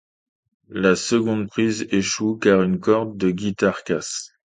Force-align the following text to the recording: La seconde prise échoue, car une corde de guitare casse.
La 0.71 0.95
seconde 0.95 1.47
prise 1.47 1.85
échoue, 1.91 2.35
car 2.35 2.63
une 2.63 2.79
corde 2.79 3.17
de 3.19 3.29
guitare 3.29 3.83
casse. 3.83 4.31